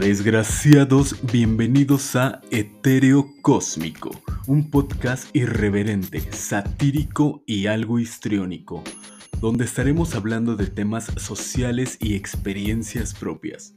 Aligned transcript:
Desgraciados, 0.00 1.14
bienvenidos 1.30 2.16
a 2.16 2.40
Etéreo 2.50 3.34
Cósmico, 3.42 4.10
un 4.46 4.70
podcast 4.70 5.28
irreverente, 5.36 6.22
satírico 6.32 7.42
y 7.46 7.66
algo 7.66 7.98
histriónico, 7.98 8.82
donde 9.42 9.66
estaremos 9.66 10.14
hablando 10.14 10.56
de 10.56 10.68
temas 10.68 11.12
sociales 11.18 11.98
y 12.00 12.14
experiencias 12.14 13.12
propias, 13.12 13.74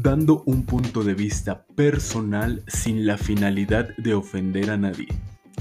dando 0.00 0.44
un 0.46 0.64
punto 0.64 1.02
de 1.02 1.14
vista 1.14 1.66
personal 1.74 2.62
sin 2.68 3.04
la 3.04 3.18
finalidad 3.18 3.88
de 3.96 4.14
ofender 4.14 4.70
a 4.70 4.76
nadie. 4.76 5.08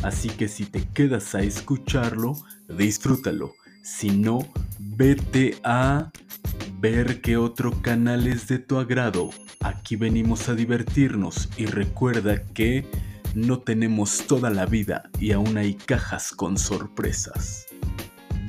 Así 0.04 0.30
que 0.30 0.48
si 0.48 0.66
te 0.66 0.84
quedas 0.88 1.34
a 1.34 1.42
escucharlo, 1.42 2.36
disfrútalo. 2.70 3.56
Si 3.82 4.12
no, 4.12 4.48
vete 4.78 5.58
a 5.64 6.12
ver 6.80 7.22
qué 7.22 7.38
otro 7.38 7.82
canal 7.82 8.28
es 8.28 8.48
de 8.48 8.60
tu 8.60 8.78
agrado. 8.78 9.30
Aquí 9.62 9.96
venimos 9.96 10.50
a 10.50 10.56
divertirnos 10.56 11.50
y 11.58 11.66
recuerda 11.66 12.46
que 12.54 12.86
no 13.34 13.60
tenemos 13.60 14.28
toda 14.28 14.50
la 14.50 14.66
vida 14.66 15.10
y 15.20 15.32
aún 15.32 15.58
hay 15.58 15.76
cajas 15.76 16.32
con 16.32 16.58
sorpresas. 16.58 17.68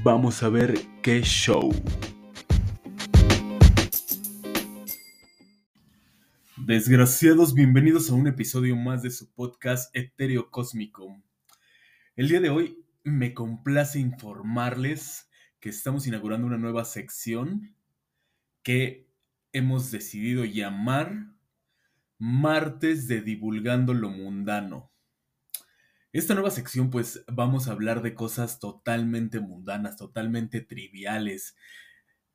Vamos 0.03 0.43
a 0.43 0.49
ver 0.49 0.79
qué 1.03 1.23
show. 1.23 1.71
Desgraciados, 6.57 7.55
bienvenidos 7.55 8.11
a 8.11 8.15
un 8.15 8.27
episodio 8.27 8.75
más 8.75 9.03
de 9.03 9.11
su 9.11 9.33
podcast 9.33 9.95
Etéreo 9.95 10.51
Cósmico. 10.51 11.17
El 12.17 12.29
día 12.29 12.41
de 12.41 12.51
hoy 12.51 12.85
me 13.05 13.35
complace 13.35 14.01
informarles 14.01 15.29
que 15.61 15.69
estamos 15.69 16.07
inaugurando 16.09 16.47
una 16.47 16.59
nueva 16.59 16.85
sección 16.85 17.76
que 18.67 19.09
hemos 19.53 19.93
decidido 19.93 20.45
llamar 20.45 21.37
Martes 22.19 23.07
de 23.07 23.21
Divulgando 23.21 23.95
lo 23.95 24.11
Mundano. 24.11 24.91
Esta 26.13 26.35
nueva 26.35 26.51
sección 26.51 26.91
pues 26.91 27.25
vamos 27.29 27.69
a 27.69 27.71
hablar 27.71 28.03
de 28.03 28.17
cosas 28.17 28.59
totalmente 28.59 29.39
mundanas, 29.39 29.97
totalmente 29.97 30.63
triviales, 30.63 31.55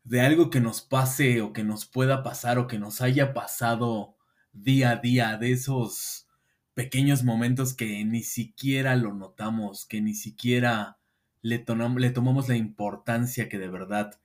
de 0.06 0.22
algo 0.22 0.50
que 0.50 0.62
nos 0.62 0.82
pase 0.82 1.42
o 1.42 1.52
que 1.52 1.66
nos 1.66 1.86
pueda 1.86 2.24
pasar 2.24 2.60
o 2.60 2.68
que 2.68 2.80
nos 2.80 3.02
haya 3.02 3.34
pasado 3.34 4.16
día 4.54 4.92
a 4.92 4.96
día, 4.96 5.36
de 5.36 5.52
esos 5.52 6.30
pequeños 6.74 7.26
momentos 7.26 7.74
que 7.74 8.06
ni 8.06 8.24
siquiera 8.24 8.96
lo 8.96 9.14
notamos, 9.14 9.86
que 9.86 10.00
ni 10.00 10.14
siquiera 10.14 10.98
le, 11.42 11.66
le 11.98 12.10
tomamos 12.12 12.48
la 12.48 12.56
importancia 12.56 13.50
que 13.50 13.60
de 13.60 13.68
verdad 13.68 14.22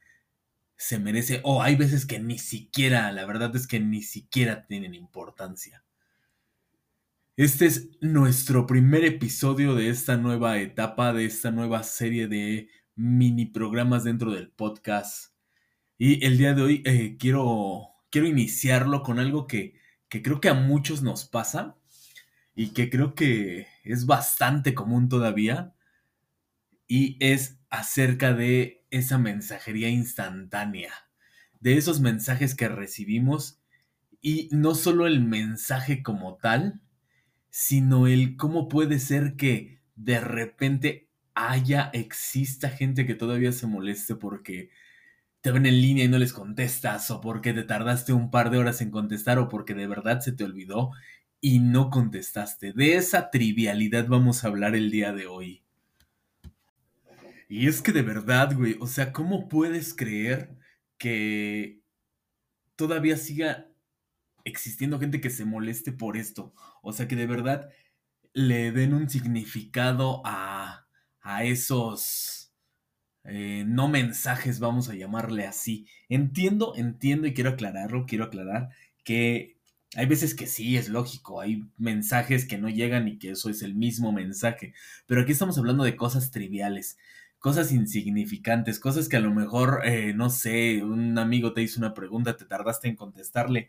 se 0.76 0.98
merece, 0.98 1.40
o 1.42 1.62
hay 1.62 1.76
veces 1.76 2.06
que 2.06 2.18
ni 2.18 2.38
siquiera, 2.38 3.10
la 3.12 3.24
verdad 3.24 3.54
es 3.56 3.66
que 3.66 3.80
ni 3.80 4.02
siquiera 4.02 4.66
tienen 4.66 4.94
importancia. 4.94 5.84
Este 7.36 7.66
es 7.66 7.90
nuestro 8.00 8.66
primer 8.66 9.04
episodio 9.04 9.74
de 9.74 9.90
esta 9.90 10.16
nueva 10.16 10.58
etapa, 10.58 11.12
de 11.12 11.26
esta 11.26 11.50
nueva 11.50 11.82
serie 11.82 12.28
de 12.28 12.70
mini 12.94 13.46
programas 13.46 14.04
dentro 14.04 14.32
del 14.32 14.50
podcast. 14.50 15.34
Y 15.98 16.24
el 16.24 16.38
día 16.38 16.54
de 16.54 16.62
hoy 16.62 16.82
eh, 16.86 17.16
quiero, 17.18 17.88
quiero 18.10 18.26
iniciarlo 18.26 19.02
con 19.02 19.18
algo 19.18 19.46
que, 19.46 19.74
que 20.08 20.22
creo 20.22 20.40
que 20.40 20.48
a 20.48 20.54
muchos 20.54 21.02
nos 21.02 21.26
pasa 21.26 21.76
y 22.54 22.68
que 22.68 22.88
creo 22.88 23.14
que 23.14 23.66
es 23.84 24.06
bastante 24.06 24.74
común 24.74 25.08
todavía. 25.10 25.74
Y 26.88 27.18
es 27.20 27.60
acerca 27.68 28.32
de 28.32 28.75
esa 28.90 29.18
mensajería 29.18 29.88
instantánea, 29.88 30.92
de 31.60 31.76
esos 31.76 32.00
mensajes 32.00 32.54
que 32.54 32.68
recibimos 32.68 33.60
y 34.20 34.48
no 34.52 34.74
solo 34.74 35.06
el 35.06 35.22
mensaje 35.22 36.02
como 36.02 36.36
tal, 36.36 36.80
sino 37.50 38.06
el 38.06 38.36
cómo 38.36 38.68
puede 38.68 38.98
ser 38.98 39.36
que 39.36 39.80
de 39.94 40.20
repente 40.20 41.08
haya, 41.34 41.90
exista 41.92 42.70
gente 42.70 43.06
que 43.06 43.14
todavía 43.14 43.52
se 43.52 43.66
moleste 43.66 44.14
porque 44.16 44.70
te 45.42 45.52
ven 45.52 45.66
en 45.66 45.80
línea 45.80 46.04
y 46.04 46.08
no 46.08 46.18
les 46.18 46.32
contestas, 46.32 47.10
o 47.10 47.20
porque 47.20 47.52
te 47.52 47.62
tardaste 47.62 48.12
un 48.12 48.30
par 48.30 48.50
de 48.50 48.58
horas 48.58 48.80
en 48.80 48.90
contestar, 48.90 49.38
o 49.38 49.48
porque 49.48 49.74
de 49.74 49.86
verdad 49.86 50.20
se 50.20 50.32
te 50.32 50.44
olvidó 50.44 50.90
y 51.40 51.60
no 51.60 51.90
contestaste. 51.90 52.72
De 52.72 52.96
esa 52.96 53.30
trivialidad 53.30 54.08
vamos 54.08 54.42
a 54.44 54.48
hablar 54.48 54.74
el 54.74 54.90
día 54.90 55.12
de 55.12 55.26
hoy. 55.26 55.65
Y 57.48 57.68
es 57.68 57.82
que 57.82 57.92
de 57.92 58.02
verdad, 58.02 58.54
güey, 58.54 58.76
o 58.80 58.86
sea, 58.86 59.12
¿cómo 59.12 59.48
puedes 59.48 59.94
creer 59.94 60.56
que 60.98 61.80
todavía 62.76 63.16
siga 63.16 63.68
existiendo 64.44 64.98
gente 64.98 65.20
que 65.20 65.30
se 65.30 65.44
moleste 65.44 65.92
por 65.92 66.16
esto? 66.16 66.54
O 66.82 66.92
sea, 66.92 67.08
que 67.08 67.16
de 67.16 67.26
verdad 67.26 67.70
le 68.32 68.72
den 68.72 68.94
un 68.94 69.08
significado 69.08 70.22
a, 70.24 70.86
a 71.22 71.44
esos 71.44 72.52
eh, 73.24 73.64
no 73.66 73.88
mensajes, 73.88 74.60
vamos 74.60 74.88
a 74.88 74.94
llamarle 74.94 75.46
así. 75.46 75.86
Entiendo, 76.08 76.74
entiendo 76.76 77.26
y 77.26 77.34
quiero 77.34 77.50
aclararlo, 77.50 78.06
quiero 78.06 78.24
aclarar 78.24 78.70
que 79.04 79.56
hay 79.96 80.06
veces 80.06 80.34
que 80.34 80.46
sí, 80.46 80.76
es 80.76 80.88
lógico, 80.88 81.40
hay 81.40 81.64
mensajes 81.78 82.46
que 82.46 82.58
no 82.58 82.68
llegan 82.68 83.08
y 83.08 83.18
que 83.18 83.30
eso 83.30 83.50
es 83.50 83.62
el 83.62 83.74
mismo 83.74 84.12
mensaje, 84.12 84.74
pero 85.06 85.22
aquí 85.22 85.32
estamos 85.32 85.58
hablando 85.58 85.84
de 85.84 85.96
cosas 85.96 86.30
triviales 86.30 86.98
cosas 87.38 87.72
insignificantes, 87.72 88.80
cosas 88.80 89.08
que 89.08 89.16
a 89.16 89.20
lo 89.20 89.32
mejor, 89.32 89.82
eh, 89.84 90.12
no 90.14 90.30
sé, 90.30 90.82
un 90.82 91.18
amigo 91.18 91.52
te 91.52 91.62
hizo 91.62 91.78
una 91.80 91.94
pregunta, 91.94 92.36
te 92.36 92.44
tardaste 92.44 92.88
en 92.88 92.96
contestarle 92.96 93.68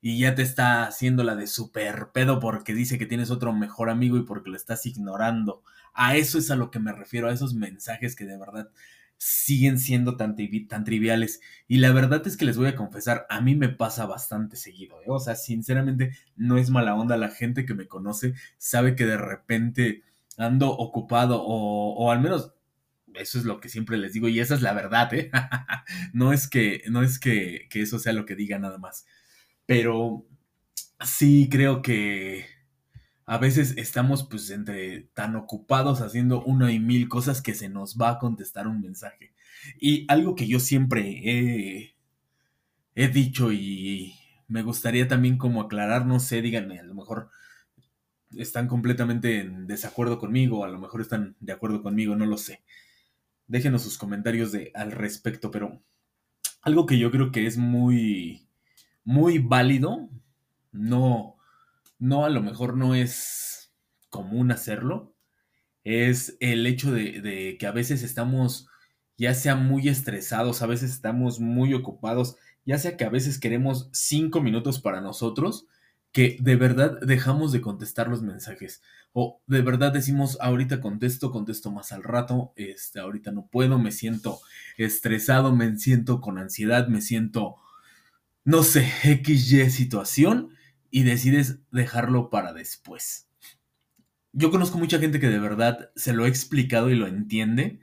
y 0.00 0.18
ya 0.20 0.34
te 0.34 0.42
está 0.42 0.84
haciendo 0.84 1.24
la 1.24 1.36
de 1.36 1.46
super 1.46 2.10
pedo 2.12 2.40
porque 2.40 2.74
dice 2.74 2.98
que 2.98 3.06
tienes 3.06 3.30
otro 3.30 3.52
mejor 3.52 3.90
amigo 3.90 4.16
y 4.16 4.22
porque 4.22 4.50
lo 4.50 4.56
estás 4.56 4.86
ignorando. 4.86 5.62
A 5.92 6.16
eso 6.16 6.38
es 6.38 6.50
a 6.50 6.56
lo 6.56 6.70
que 6.70 6.78
me 6.78 6.92
refiero, 6.92 7.28
a 7.28 7.32
esos 7.32 7.54
mensajes 7.54 8.16
que 8.16 8.24
de 8.24 8.38
verdad 8.38 8.70
siguen 9.18 9.78
siendo 9.78 10.16
tan, 10.16 10.34
tan 10.68 10.84
triviales. 10.84 11.40
Y 11.68 11.78
la 11.78 11.92
verdad 11.92 12.26
es 12.26 12.36
que 12.38 12.46
les 12.46 12.56
voy 12.56 12.68
a 12.68 12.76
confesar, 12.76 13.26
a 13.28 13.40
mí 13.42 13.54
me 13.54 13.68
pasa 13.68 14.06
bastante 14.06 14.56
seguido. 14.56 15.00
¿eh? 15.02 15.06
O 15.08 15.20
sea, 15.20 15.34
sinceramente, 15.36 16.16
no 16.36 16.56
es 16.56 16.70
mala 16.70 16.94
onda. 16.94 17.18
La 17.18 17.28
gente 17.28 17.66
que 17.66 17.74
me 17.74 17.86
conoce 17.86 18.34
sabe 18.56 18.96
que 18.96 19.04
de 19.04 19.18
repente 19.18 20.02
ando 20.38 20.70
ocupado 20.70 21.42
o, 21.42 21.94
o 21.94 22.10
al 22.10 22.20
menos 22.20 22.54
eso 23.14 23.38
es 23.38 23.44
lo 23.44 23.60
que 23.60 23.68
siempre 23.68 23.98
les 23.98 24.12
digo 24.12 24.28
y 24.28 24.40
esa 24.40 24.54
es 24.54 24.62
la 24.62 24.72
verdad, 24.72 25.12
¿eh? 25.14 25.30
no 26.12 26.32
es, 26.32 26.48
que, 26.48 26.82
no 26.88 27.02
es 27.02 27.18
que, 27.18 27.66
que 27.70 27.82
eso 27.82 27.98
sea 27.98 28.12
lo 28.12 28.26
que 28.26 28.36
diga 28.36 28.58
nada 28.58 28.78
más. 28.78 29.06
Pero 29.66 30.26
sí 31.04 31.48
creo 31.50 31.82
que 31.82 32.46
a 33.26 33.38
veces 33.38 33.74
estamos 33.76 34.26
pues 34.28 34.50
entre 34.50 35.02
tan 35.14 35.36
ocupados 35.36 36.00
haciendo 36.00 36.42
una 36.42 36.72
y 36.72 36.80
mil 36.80 37.08
cosas 37.08 37.42
que 37.42 37.54
se 37.54 37.68
nos 37.68 37.96
va 37.96 38.10
a 38.10 38.18
contestar 38.18 38.66
un 38.66 38.80
mensaje. 38.80 39.32
Y 39.78 40.06
algo 40.08 40.34
que 40.34 40.48
yo 40.48 40.58
siempre 40.60 41.20
he, 41.24 41.94
he 42.94 43.08
dicho 43.08 43.52
y 43.52 44.14
me 44.48 44.62
gustaría 44.62 45.06
también 45.06 45.38
como 45.38 45.62
aclarar, 45.62 46.06
no 46.06 46.18
sé, 46.18 46.42
díganme, 46.42 46.80
a 46.80 46.82
lo 46.82 46.94
mejor 46.94 47.30
están 48.36 48.68
completamente 48.68 49.40
en 49.40 49.66
desacuerdo 49.66 50.18
conmigo, 50.18 50.64
a 50.64 50.68
lo 50.68 50.78
mejor 50.78 51.00
están 51.00 51.36
de 51.40 51.52
acuerdo 51.52 51.82
conmigo, 51.82 52.16
no 52.16 52.26
lo 52.26 52.38
sé 52.38 52.62
déjenos 53.50 53.82
sus 53.82 53.98
comentarios 53.98 54.52
de, 54.52 54.70
al 54.74 54.92
respecto, 54.92 55.50
pero 55.50 55.82
algo 56.62 56.86
que 56.86 56.98
yo 56.98 57.10
creo 57.10 57.32
que 57.32 57.46
es 57.46 57.58
muy, 57.58 58.46
muy 59.02 59.38
válido, 59.38 60.08
no, 60.70 61.36
no, 61.98 62.24
a 62.24 62.30
lo 62.30 62.42
mejor 62.42 62.76
no 62.76 62.94
es 62.94 63.72
común 64.08 64.52
hacerlo, 64.52 65.16
es 65.82 66.36
el 66.38 66.64
hecho 66.64 66.92
de, 66.92 67.20
de 67.20 67.56
que 67.58 67.66
a 67.66 67.72
veces 67.72 68.04
estamos 68.04 68.68
ya 69.16 69.34
sea 69.34 69.56
muy 69.56 69.88
estresados, 69.88 70.62
a 70.62 70.66
veces 70.66 70.92
estamos 70.92 71.40
muy 71.40 71.74
ocupados, 71.74 72.36
ya 72.64 72.78
sea 72.78 72.96
que 72.96 73.04
a 73.04 73.10
veces 73.10 73.40
queremos 73.40 73.90
cinco 73.92 74.40
minutos 74.40 74.80
para 74.80 75.00
nosotros, 75.00 75.66
que 76.12 76.36
de 76.40 76.56
verdad 76.56 76.98
dejamos 77.00 77.52
de 77.52 77.60
contestar 77.60 78.08
los 78.08 78.22
mensajes. 78.22 78.82
O 79.12 79.40
de 79.46 79.62
verdad 79.62 79.92
decimos, 79.92 80.38
ahorita 80.40 80.80
contesto, 80.80 81.30
contesto 81.30 81.70
más 81.70 81.92
al 81.92 82.02
rato, 82.02 82.52
este, 82.56 83.00
ahorita 83.00 83.32
no 83.32 83.46
puedo, 83.46 83.78
me 83.78 83.92
siento 83.92 84.40
estresado, 84.76 85.54
me 85.54 85.76
siento 85.76 86.20
con 86.20 86.38
ansiedad, 86.38 86.88
me 86.88 87.00
siento, 87.00 87.56
no 88.44 88.62
sé, 88.62 88.90
XY 89.02 89.70
situación 89.70 90.50
y 90.90 91.04
decides 91.04 91.58
dejarlo 91.70 92.30
para 92.30 92.52
después. 92.52 93.28
Yo 94.32 94.50
conozco 94.50 94.78
mucha 94.78 94.98
gente 94.98 95.18
que 95.20 95.28
de 95.28 95.40
verdad 95.40 95.90
se 95.96 96.12
lo 96.12 96.24
he 96.24 96.28
explicado 96.28 96.90
y 96.90 96.94
lo 96.94 97.06
entiende, 97.06 97.80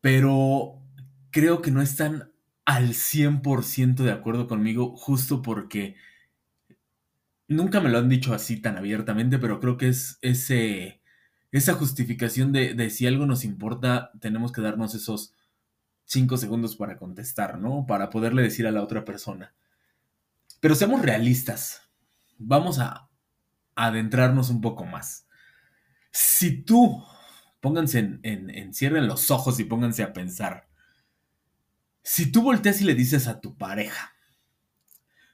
pero 0.00 0.80
creo 1.30 1.62
que 1.62 1.70
no 1.70 1.82
están 1.82 2.30
al 2.64 2.94
100% 2.94 4.04
de 4.04 4.12
acuerdo 4.12 4.46
conmigo 4.46 4.96
justo 4.96 5.42
porque 5.42 5.96
nunca 7.48 7.80
me 7.80 7.90
lo 7.90 7.98
han 7.98 8.08
dicho 8.08 8.34
así 8.34 8.60
tan 8.60 8.76
abiertamente, 8.76 9.38
pero 9.38 9.60
creo 9.60 9.76
que 9.76 9.88
es 9.88 10.18
ese, 10.22 11.00
esa 11.52 11.74
justificación 11.74 12.52
de, 12.52 12.74
de, 12.74 12.90
si 12.90 13.06
algo 13.06 13.26
nos 13.26 13.44
importa, 13.44 14.10
tenemos 14.20 14.52
que 14.52 14.60
darnos 14.60 14.94
esos 14.94 15.34
cinco 16.04 16.36
segundos 16.36 16.76
para 16.76 16.96
contestar, 16.96 17.58
¿no? 17.58 17.86
Para 17.86 18.10
poderle 18.10 18.42
decir 18.42 18.66
a 18.66 18.72
la 18.72 18.82
otra 18.82 19.04
persona. 19.04 19.54
Pero 20.60 20.74
seamos 20.74 21.02
realistas. 21.02 21.82
Vamos 22.38 22.78
a 22.78 23.10
adentrarnos 23.74 24.50
un 24.50 24.60
poco 24.60 24.84
más. 24.84 25.26
Si 26.10 26.62
tú, 26.62 27.04
pónganse 27.60 27.98
en, 27.98 28.20
en, 28.22 28.74
cierren 28.74 29.06
los 29.06 29.30
ojos 29.30 29.58
y 29.60 29.64
pónganse 29.64 30.02
a 30.02 30.12
pensar. 30.12 30.68
Si 32.02 32.30
tú 32.30 32.42
volteas 32.42 32.80
y 32.80 32.84
le 32.84 32.94
dices 32.94 33.26
a 33.26 33.40
tu 33.40 33.56
pareja, 33.56 34.12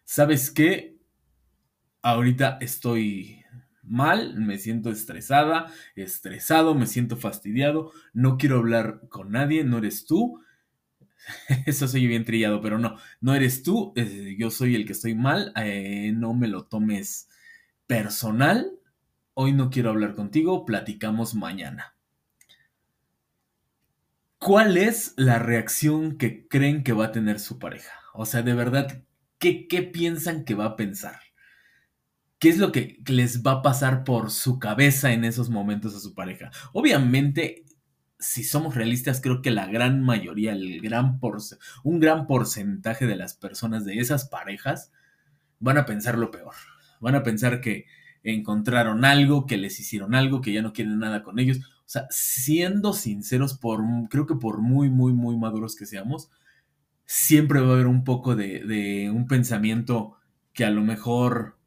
¿sabes 0.04 0.50
qué? 0.50 0.99
Ahorita 2.02 2.58
estoy 2.60 3.44
mal, 3.82 4.34
me 4.36 4.58
siento 4.58 4.90
estresada, 4.90 5.72
estresado, 5.96 6.74
me 6.74 6.86
siento 6.86 7.16
fastidiado, 7.16 7.92
no 8.12 8.38
quiero 8.38 8.58
hablar 8.58 9.02
con 9.08 9.32
nadie, 9.32 9.64
no 9.64 9.78
eres 9.78 10.06
tú, 10.06 10.40
Eso 11.66 11.88
soy 11.88 12.06
bien 12.06 12.24
trillado, 12.24 12.60
pero 12.60 12.78
no, 12.78 12.96
no 13.20 13.34
eres 13.34 13.62
tú, 13.62 13.92
eh, 13.96 14.36
yo 14.38 14.50
soy 14.50 14.74
el 14.74 14.86
que 14.86 14.92
estoy 14.92 15.14
mal, 15.14 15.52
eh, 15.56 16.12
no 16.14 16.34
me 16.34 16.48
lo 16.48 16.64
tomes 16.64 17.28
personal, 17.86 18.70
hoy 19.34 19.52
no 19.52 19.70
quiero 19.70 19.90
hablar 19.90 20.14
contigo, 20.14 20.64
platicamos 20.64 21.34
mañana. 21.34 21.94
¿Cuál 24.38 24.76
es 24.76 25.14
la 25.16 25.38
reacción 25.38 26.16
que 26.16 26.48
creen 26.48 26.82
que 26.82 26.92
va 26.92 27.06
a 27.06 27.12
tener 27.12 27.38
su 27.38 27.58
pareja? 27.58 27.92
O 28.14 28.26
sea, 28.26 28.42
de 28.42 28.54
verdad, 28.54 29.04
¿qué, 29.38 29.68
qué 29.68 29.82
piensan 29.82 30.44
que 30.44 30.54
va 30.54 30.64
a 30.64 30.76
pensar? 30.76 31.20
¿Qué 32.40 32.48
es 32.48 32.58
lo 32.58 32.72
que 32.72 32.98
les 33.06 33.42
va 33.42 33.52
a 33.52 33.62
pasar 33.62 34.02
por 34.02 34.32
su 34.32 34.58
cabeza 34.58 35.12
en 35.12 35.24
esos 35.24 35.50
momentos 35.50 35.94
a 35.94 36.00
su 36.00 36.14
pareja? 36.14 36.50
Obviamente 36.72 37.64
si 38.20 38.44
somos 38.44 38.74
realistas, 38.74 39.20
creo 39.20 39.42
que 39.42 39.50
la 39.50 39.66
gran 39.66 40.02
mayoría, 40.02 40.52
el 40.52 40.80
gran 40.80 41.18
un 41.82 42.00
gran 42.00 42.26
porcentaje 42.26 43.06
de 43.06 43.16
las 43.16 43.34
personas 43.34 43.84
de 43.84 43.98
esas 43.98 44.28
parejas 44.28 44.92
van 45.58 45.78
a 45.78 45.86
pensar 45.86 46.18
lo 46.18 46.30
peor. 46.30 46.54
Van 47.00 47.14
a 47.14 47.22
pensar 47.22 47.60
que 47.60 47.86
encontraron 48.22 49.06
algo, 49.06 49.46
que 49.46 49.56
les 49.56 49.80
hicieron 49.80 50.14
algo, 50.14 50.42
que 50.42 50.52
ya 50.52 50.60
no 50.62 50.74
quieren 50.74 50.98
nada 50.98 51.22
con 51.22 51.38
ellos. 51.38 51.58
O 51.58 51.86
sea, 51.86 52.06
siendo 52.10 52.92
sinceros, 52.92 53.54
por, 53.54 53.82
creo 54.10 54.26
que 54.26 54.34
por 54.34 54.60
muy, 54.60 54.90
muy, 54.90 55.14
muy 55.14 55.36
maduros 55.38 55.74
que 55.74 55.86
seamos, 55.86 56.30
siempre 57.06 57.60
va 57.60 57.70
a 57.70 57.72
haber 57.72 57.86
un 57.86 58.04
poco 58.04 58.36
de, 58.36 58.64
de 58.64 59.10
un 59.10 59.26
pensamiento 59.26 60.16
que 60.52 60.64
a 60.64 60.70
lo 60.70 60.82
mejor 60.82 61.58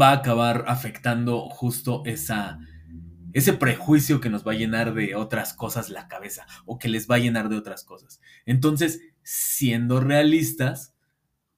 va 0.00 0.10
a 0.10 0.16
acabar 0.16 0.64
afectando 0.68 1.48
justo 1.48 2.02
esa, 2.06 2.58
ese 3.32 3.52
prejuicio 3.52 4.20
que 4.20 4.30
nos 4.30 4.46
va 4.46 4.52
a 4.52 4.56
llenar 4.56 4.94
de 4.94 5.14
otras 5.14 5.54
cosas 5.54 5.90
la 5.90 6.08
cabeza 6.08 6.46
o 6.64 6.78
que 6.78 6.88
les 6.88 7.10
va 7.10 7.16
a 7.16 7.18
llenar 7.18 7.48
de 7.48 7.56
otras 7.56 7.84
cosas. 7.84 8.20
Entonces, 8.46 9.00
siendo 9.22 10.00
realistas, 10.00 10.94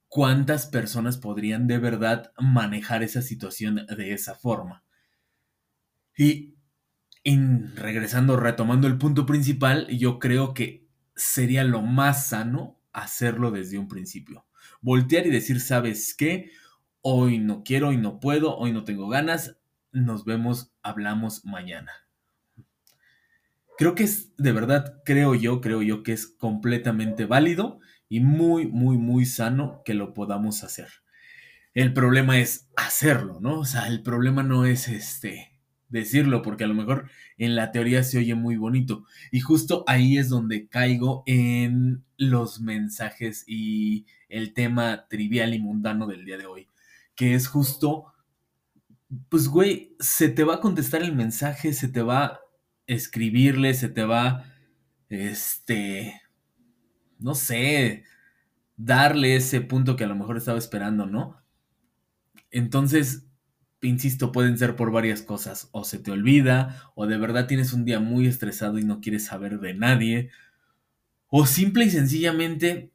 ¿cuántas 0.07 0.65
personas 0.65 1.17
podrían 1.17 1.67
de 1.67 1.77
verdad 1.77 2.31
manejar 2.39 3.03
esa 3.03 3.21
situación 3.21 3.85
de 3.95 4.13
esa 4.13 4.35
forma? 4.35 4.83
Y, 6.17 6.55
regresando, 7.75 8.37
retomando 8.37 8.87
el 8.87 8.97
punto 8.97 9.25
principal, 9.25 9.87
yo 9.89 10.17
creo 10.17 10.53
que 10.53 10.87
sería 11.15 11.63
lo 11.63 11.81
más 11.81 12.27
sano 12.27 12.79
hacerlo 12.91 13.51
desde 13.51 13.77
un 13.77 13.87
principio. 13.87 14.45
Voltear 14.81 15.27
y 15.27 15.29
decir, 15.29 15.59
¿sabes 15.59 16.15
qué? 16.15 16.51
Hoy 17.09 17.39
no 17.39 17.63
quiero, 17.63 17.87
hoy 17.87 17.95
no 17.95 18.19
puedo, 18.19 18.57
hoy 18.57 18.73
no 18.73 18.83
tengo 18.83 19.07
ganas, 19.07 19.55
nos 19.93 20.25
vemos, 20.25 20.73
hablamos 20.83 21.45
mañana. 21.45 21.93
Creo 23.77 23.95
que 23.95 24.03
es, 24.03 24.35
de 24.35 24.51
verdad, 24.51 25.01
creo 25.05 25.33
yo, 25.33 25.61
creo 25.61 25.81
yo 25.81 26.03
que 26.03 26.11
es 26.11 26.27
completamente 26.27 27.23
válido 27.23 27.79
y 28.09 28.19
muy, 28.19 28.67
muy, 28.67 28.97
muy 28.97 29.25
sano 29.25 29.83
que 29.85 29.93
lo 29.93 30.13
podamos 30.13 30.65
hacer. 30.65 30.89
El 31.73 31.93
problema 31.93 32.39
es 32.39 32.67
hacerlo, 32.75 33.39
¿no? 33.39 33.59
O 33.59 33.65
sea, 33.65 33.87
el 33.87 34.03
problema 34.03 34.43
no 34.43 34.65
es 34.65 34.89
este 34.89 35.61
decirlo, 35.87 36.41
porque 36.41 36.65
a 36.65 36.67
lo 36.67 36.73
mejor 36.73 37.09
en 37.37 37.55
la 37.55 37.71
teoría 37.71 38.03
se 38.03 38.17
oye 38.17 38.35
muy 38.35 38.57
bonito. 38.57 39.05
Y 39.31 39.39
justo 39.39 39.85
ahí 39.87 40.17
es 40.17 40.27
donde 40.27 40.67
caigo 40.67 41.23
en 41.25 42.03
los 42.17 42.59
mensajes 42.59 43.45
y 43.47 44.05
el 44.27 44.53
tema 44.53 45.07
trivial 45.07 45.53
y 45.53 45.59
mundano 45.59 46.05
del 46.05 46.25
día 46.25 46.37
de 46.37 46.47
hoy, 46.47 46.67
que 47.17 47.35
es 47.35 47.49
justo 47.49 48.13
pues 49.29 49.47
güey, 49.47 49.95
se 49.99 50.29
te 50.29 50.43
va 50.43 50.55
a 50.55 50.59
contestar 50.59 51.01
el 51.01 51.15
mensaje, 51.15 51.73
se 51.73 51.87
te 51.87 52.01
va 52.01 52.25
a 52.25 52.39
escribirle, 52.87 53.73
se 53.73 53.89
te 53.89 54.03
va, 54.03 54.45
este, 55.09 56.21
no 57.19 57.35
sé, 57.35 58.03
darle 58.75 59.35
ese 59.35 59.61
punto 59.61 59.95
que 59.95 60.03
a 60.03 60.07
lo 60.07 60.15
mejor 60.15 60.37
estaba 60.37 60.57
esperando, 60.57 61.05
¿no? 61.05 61.41
Entonces, 62.51 63.25
insisto, 63.81 64.31
pueden 64.31 64.57
ser 64.57 64.75
por 64.75 64.91
varias 64.91 65.21
cosas, 65.21 65.69
o 65.71 65.83
se 65.83 65.99
te 65.99 66.11
olvida, 66.11 66.91
o 66.95 67.07
de 67.07 67.17
verdad 67.17 67.47
tienes 67.47 67.73
un 67.73 67.85
día 67.85 67.99
muy 67.99 68.27
estresado 68.27 68.77
y 68.77 68.83
no 68.83 68.99
quieres 69.01 69.25
saber 69.25 69.59
de 69.59 69.73
nadie, 69.73 70.31
o 71.29 71.45
simple 71.45 71.85
y 71.85 71.91
sencillamente 71.91 72.91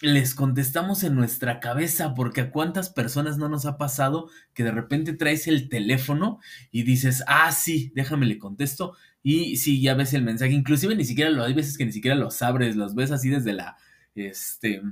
les 0.00 0.34
contestamos 0.34 1.04
en 1.04 1.14
nuestra 1.14 1.60
cabeza, 1.60 2.14
porque 2.14 2.42
a 2.42 2.50
cuántas 2.50 2.90
personas 2.90 3.38
no 3.38 3.48
nos 3.48 3.64
ha 3.64 3.78
pasado 3.78 4.28
que 4.52 4.64
de 4.64 4.72
repente 4.72 5.12
traes 5.12 5.46
el 5.46 5.68
teléfono 5.68 6.40
y 6.70 6.82
dices, 6.82 7.22
ah, 7.26 7.52
sí, 7.52 7.92
déjame 7.94 8.26
le 8.26 8.38
contesto, 8.38 8.96
y 9.22 9.56
sí, 9.56 9.80
ya 9.80 9.94
ves 9.94 10.12
el 10.12 10.22
mensaje, 10.22 10.52
inclusive 10.52 10.94
ni 10.94 11.04
siquiera 11.04 11.30
lo, 11.30 11.44
hay 11.44 11.54
veces 11.54 11.78
que 11.78 11.86
ni 11.86 11.92
siquiera 11.92 12.16
los 12.16 12.42
abres, 12.42 12.76
los 12.76 12.94
ves 12.94 13.10
así 13.10 13.30
desde 13.30 13.52
la, 13.52 13.76
este, 14.14 14.82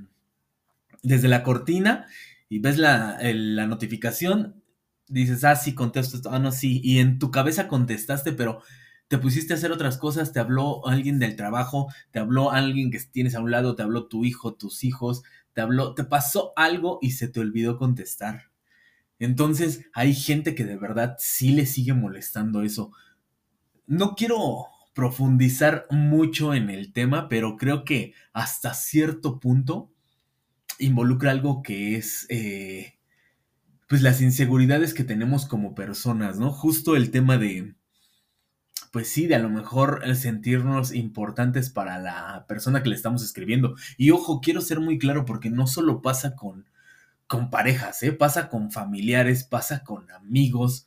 desde 1.03 1.29
la 1.29 1.43
cortina 1.43 2.07
y 2.49 2.61
ves 2.61 2.79
la, 2.79 3.19
la 3.23 3.67
notificación, 3.67 4.63
dices, 5.09 5.45
ah, 5.45 5.57
sí, 5.57 5.75
contesto 5.75 6.17
esto, 6.17 6.31
ah, 6.31 6.39
no, 6.39 6.53
sí, 6.53 6.81
y 6.83 6.99
en 7.01 7.19
tu 7.19 7.31
cabeza 7.31 7.69
contestaste, 7.69 8.33
pero 8.33 8.63
te 9.13 9.19
pusiste 9.19 9.53
a 9.53 9.57
hacer 9.57 9.73
otras 9.73 9.99
cosas, 9.99 10.33
te 10.33 10.41
habló 10.41 10.87
alguien 10.87 11.19
del 11.19 11.37
trabajo, 11.37 11.93
te 12.13 12.19
habló 12.19 12.51
alguien 12.51 12.91
que 12.91 12.99
tienes 12.99 13.35
a 13.35 13.41
un 13.41 13.51
lado, 13.51 13.77
te 13.77 13.83
habló 13.83 14.07
tu 14.07 14.25
hijo, 14.25 14.55
tus 14.55 14.85
hijos, 14.85 15.23
te 15.53 15.61
habló, 15.61 15.95
te 15.95 16.05
pasó 16.05 16.55
algo 16.57 16.99
y 17.03 17.11
se 17.11 17.29
te 17.29 17.39
olvidó 17.39 17.77
contestar. 17.77 18.45
Entonces 19.19 19.85
hay 19.93 20.15
gente 20.15 20.55
que 20.55 20.65
de 20.65 20.79
verdad 20.79 21.17
sí 21.19 21.51
le 21.51 21.67
sigue 21.67 21.93
molestando 21.93 22.63
eso. 22.63 22.93
No 23.87 24.15
quiero 24.15 24.69
profundizar 24.95 25.87
mucho 25.91 26.55
en 26.55 26.71
el 26.71 26.95
tema, 26.95 27.29
pero 27.29 27.59
creo 27.59 27.85
que 27.85 28.15
hasta 28.33 28.73
cierto 28.73 29.41
punto 29.41 29.93
involucra 30.79 31.33
algo 31.33 31.63
que 31.63 31.97
es 31.97 32.25
eh, 32.31 32.99
pues 33.91 34.01
las 34.01 34.23
inseguridades 34.23 34.95
que 34.95 35.05
tenemos 35.05 35.45
como 35.45 35.75
personas, 35.75 36.39
¿no? 36.39 36.51
Justo 36.51 36.97
el 36.97 37.11
tema 37.11 37.37
de 37.37 37.75
pues 38.91 39.09
sí, 39.09 39.27
de 39.27 39.35
a 39.35 39.39
lo 39.39 39.49
mejor 39.49 40.03
sentirnos 40.17 40.95
importantes 40.95 41.71
para 41.71 41.99
la 41.99 42.47
persona 42.49 42.83
que 42.83 42.89
le 42.89 42.97
estamos 42.97 43.23
escribiendo. 43.23 43.77
Y 43.97 44.11
ojo, 44.11 44.41
quiero 44.41 44.61
ser 44.61 44.81
muy 44.81 44.99
claro 44.99 45.25
porque 45.25 45.51
no 45.51 45.67
solo 45.67 46.03
pasa 46.03 46.35
con, 46.35 46.67
con 47.27 47.51
parejas, 47.51 48.03
¿eh? 48.03 48.13
pasa 48.13 48.49
con 48.49 48.71
familiares, 48.71 49.45
pasa 49.45 49.85
con 49.85 50.11
amigos, 50.11 50.87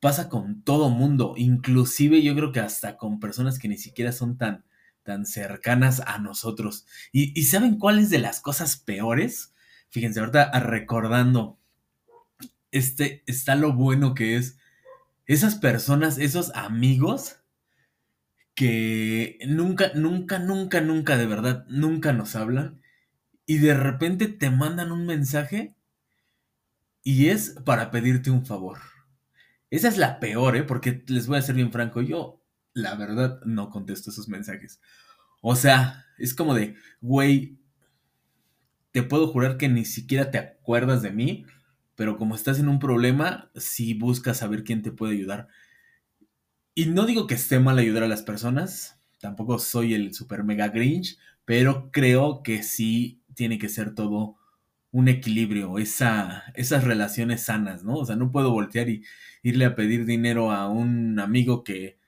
pasa 0.00 0.28
con 0.28 0.62
todo 0.62 0.90
mundo, 0.90 1.34
inclusive 1.36 2.22
yo 2.22 2.34
creo 2.34 2.52
que 2.52 2.60
hasta 2.60 2.96
con 2.96 3.20
personas 3.20 3.58
que 3.58 3.68
ni 3.68 3.78
siquiera 3.78 4.12
son 4.12 4.36
tan, 4.36 4.64
tan 5.02 5.26
cercanas 5.26 6.00
a 6.06 6.18
nosotros. 6.18 6.86
¿Y, 7.12 7.38
¿Y 7.38 7.44
saben 7.44 7.78
cuáles 7.78 8.10
de 8.10 8.18
las 8.18 8.40
cosas 8.40 8.76
peores? 8.76 9.54
Fíjense, 9.90 10.20
ahorita 10.20 10.50
recordando, 10.60 11.58
este, 12.70 13.22
está 13.26 13.54
lo 13.54 13.72
bueno 13.72 14.14
que 14.14 14.36
es 14.36 14.58
esas 15.26 15.54
personas, 15.56 16.18
esos 16.18 16.54
amigos 16.54 17.36
que 18.54 19.38
nunca, 19.46 19.92
nunca, 19.94 20.38
nunca, 20.38 20.80
nunca, 20.80 21.16
de 21.16 21.26
verdad, 21.26 21.66
nunca 21.68 22.12
nos 22.12 22.36
hablan 22.36 22.80
y 23.46 23.58
de 23.58 23.74
repente 23.74 24.28
te 24.28 24.50
mandan 24.50 24.92
un 24.92 25.06
mensaje 25.06 25.74
y 27.02 27.28
es 27.28 27.56
para 27.64 27.90
pedirte 27.90 28.30
un 28.30 28.46
favor. 28.46 28.78
Esa 29.70 29.88
es 29.88 29.98
la 29.98 30.20
peor, 30.20 30.56
¿eh? 30.56 30.62
Porque 30.62 31.04
les 31.08 31.26
voy 31.26 31.38
a 31.38 31.42
ser 31.42 31.56
bien 31.56 31.72
franco, 31.72 32.00
yo 32.00 32.40
la 32.72 32.94
verdad 32.94 33.40
no 33.44 33.70
contesto 33.70 34.10
esos 34.10 34.28
mensajes. 34.28 34.80
O 35.42 35.56
sea, 35.56 36.06
es 36.18 36.34
como 36.34 36.54
de, 36.54 36.76
güey, 37.00 37.58
te 38.92 39.02
puedo 39.02 39.28
jurar 39.28 39.56
que 39.56 39.68
ni 39.68 39.84
siquiera 39.84 40.30
te 40.30 40.38
acuerdas 40.38 41.02
de 41.02 41.10
mí, 41.10 41.44
pero 41.96 42.16
como 42.16 42.34
estás 42.34 42.58
en 42.58 42.68
un 42.68 42.78
problema, 42.78 43.50
sí 43.54 43.94
buscas 43.94 44.38
saber 44.38 44.64
quién 44.64 44.82
te 44.82 44.92
puede 44.92 45.14
ayudar. 45.14 45.48
Y 46.74 46.86
no 46.86 47.06
digo 47.06 47.26
que 47.26 47.34
esté 47.34 47.60
mal 47.60 47.78
ayudar 47.78 48.02
a 48.02 48.08
las 48.08 48.22
personas, 48.22 49.00
tampoco 49.20 49.58
soy 49.58 49.94
el 49.94 50.12
super 50.14 50.44
mega 50.44 50.68
grinch, 50.68 51.18
pero 51.44 51.90
creo 51.92 52.42
que 52.42 52.62
sí 52.62 53.22
tiene 53.34 53.58
que 53.58 53.68
ser 53.68 53.94
todo 53.94 54.36
un 54.90 55.08
equilibrio, 55.08 55.78
esa, 55.78 56.44
esas 56.54 56.84
relaciones 56.84 57.42
sanas, 57.42 57.84
¿no? 57.84 57.96
O 57.96 58.06
sea, 58.06 58.16
no 58.16 58.30
puedo 58.30 58.52
voltear 58.52 58.88
y 58.88 59.04
irle 59.42 59.64
a 59.64 59.74
pedir 59.74 60.06
dinero 60.06 60.52
a 60.52 60.68
un 60.68 61.18
amigo 61.18 61.64
que 61.64 61.98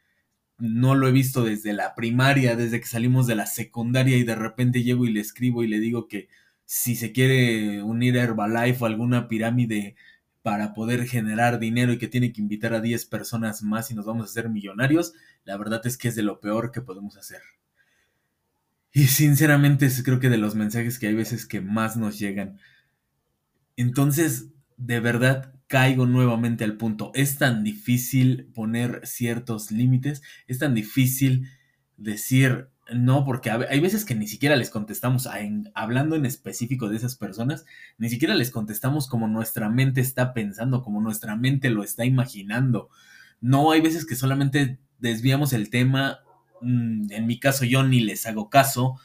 no 0.58 0.94
lo 0.94 1.08
he 1.08 1.12
visto 1.12 1.44
desde 1.44 1.72
la 1.72 1.94
primaria, 1.94 2.56
desde 2.56 2.80
que 2.80 2.86
salimos 2.86 3.26
de 3.26 3.34
la 3.36 3.46
secundaria 3.46 4.16
y 4.16 4.24
de 4.24 4.36
repente 4.36 4.82
llego 4.82 5.04
y 5.04 5.12
le 5.12 5.20
escribo 5.20 5.62
y 5.62 5.68
le 5.68 5.80
digo 5.80 6.08
que 6.08 6.28
si 6.66 6.96
se 6.96 7.12
quiere 7.12 7.82
unir 7.82 8.18
a 8.18 8.24
Herbalife 8.24 8.84
o 8.84 8.86
alguna 8.86 9.28
pirámide 9.28 9.96
para 10.42 10.74
poder 10.74 11.06
generar 11.06 11.58
dinero 11.58 11.92
y 11.92 11.98
que 11.98 12.08
tiene 12.08 12.32
que 12.32 12.40
invitar 12.40 12.74
a 12.74 12.80
10 12.80 13.06
personas 13.06 13.62
más 13.62 13.90
y 13.90 13.94
nos 13.94 14.04
vamos 14.04 14.26
a 14.26 14.30
hacer 14.30 14.48
millonarios, 14.48 15.14
la 15.44 15.56
verdad 15.56 15.80
es 15.86 15.96
que 15.96 16.08
es 16.08 16.16
de 16.16 16.22
lo 16.22 16.40
peor 16.40 16.70
que 16.72 16.82
podemos 16.82 17.16
hacer. 17.16 17.40
Y 18.92 19.04
sinceramente 19.06 19.88
creo 20.04 20.20
que 20.20 20.28
de 20.28 20.38
los 20.38 20.54
mensajes 20.54 20.98
que 20.98 21.06
hay 21.06 21.14
veces 21.14 21.46
que 21.46 21.60
más 21.60 21.96
nos 21.96 22.18
llegan. 22.18 22.58
Entonces, 23.76 24.48
de 24.76 25.00
verdad, 25.00 25.54
caigo 25.66 26.06
nuevamente 26.06 26.64
al 26.64 26.76
punto. 26.76 27.12
Es 27.14 27.38
tan 27.38 27.62
difícil 27.62 28.46
poner 28.54 29.00
ciertos 29.04 29.70
límites, 29.70 30.22
es 30.46 30.58
tan 30.58 30.74
difícil 30.74 31.48
decir 31.96 32.70
no, 32.92 33.24
porque 33.24 33.50
hay 33.50 33.80
veces 33.80 34.04
que 34.04 34.14
ni 34.14 34.28
siquiera 34.28 34.54
les 34.54 34.70
contestamos, 34.70 35.28
hablando 35.74 36.14
en 36.14 36.24
específico 36.24 36.88
de 36.88 36.96
esas 36.96 37.16
personas, 37.16 37.64
ni 37.98 38.08
siquiera 38.08 38.34
les 38.34 38.50
contestamos 38.50 39.08
como 39.08 39.26
nuestra 39.26 39.68
mente 39.68 40.00
está 40.00 40.32
pensando, 40.32 40.82
como 40.82 41.00
nuestra 41.00 41.34
mente 41.36 41.70
lo 41.70 41.82
está 41.82 42.04
imaginando. 42.04 42.88
No, 43.40 43.72
hay 43.72 43.80
veces 43.80 44.06
que 44.06 44.14
solamente 44.14 44.78
desviamos 44.98 45.52
el 45.52 45.68
tema, 45.68 46.20
mm, 46.60 47.10
en 47.10 47.26
mi 47.26 47.40
caso 47.40 47.64
yo 47.64 47.82
ni 47.82 48.00
les 48.00 48.24
hago 48.26 48.50
caso, 48.50 49.00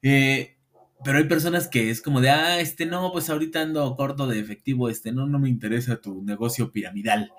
eh, 0.00 0.56
pero 1.04 1.18
hay 1.18 1.24
personas 1.24 1.68
que 1.68 1.90
es 1.90 2.00
como 2.00 2.22
de, 2.22 2.30
ah, 2.30 2.58
este 2.60 2.86
no, 2.86 3.12
pues 3.12 3.28
ahorita 3.28 3.60
ando 3.60 3.96
corto 3.96 4.26
de 4.26 4.40
efectivo, 4.40 4.88
este 4.88 5.12
no, 5.12 5.26
no 5.26 5.38
me 5.38 5.50
interesa 5.50 6.00
tu 6.00 6.22
negocio 6.22 6.72
piramidal. 6.72 7.32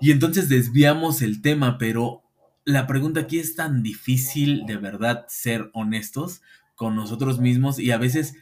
Y 0.00 0.10
entonces 0.10 0.48
desviamos 0.48 1.22
el 1.22 1.40
tema, 1.40 1.78
pero 1.78 2.23
la 2.64 2.86
pregunta 2.86 3.20
aquí 3.20 3.38
es 3.38 3.56
tan 3.56 3.82
difícil 3.82 4.64
de 4.66 4.76
verdad 4.76 5.26
ser 5.28 5.70
honestos 5.74 6.42
con 6.74 6.96
nosotros 6.96 7.38
mismos 7.38 7.78
y 7.78 7.90
a 7.90 7.98
veces, 7.98 8.34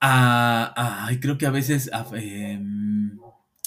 ah, 0.00 1.10
creo 1.20 1.38
que 1.38 1.46
a 1.46 1.50
veces 1.50 1.90
ah, 1.92 2.06
em, 2.14 3.18